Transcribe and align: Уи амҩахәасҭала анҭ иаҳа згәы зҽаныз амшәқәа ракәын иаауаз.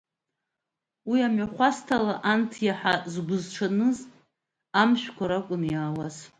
Уи 1.09 1.19
амҩахәасҭала 1.27 2.13
анҭ 2.31 2.51
иаҳа 2.65 2.93
згәы 3.11 3.37
зҽаныз 3.43 3.97
амшәқәа 4.81 5.25
ракәын 5.29 5.63
иаауаз. 5.71 6.15